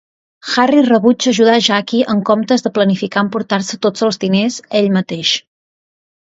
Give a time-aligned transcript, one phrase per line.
[0.51, 5.37] Harry rebutja ajudar a Jackie, en comptes de planificar emportar-se tots els diners ell mateix.